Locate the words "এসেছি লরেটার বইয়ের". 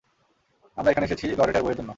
1.05-1.77